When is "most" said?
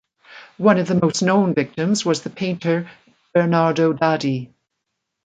0.99-1.21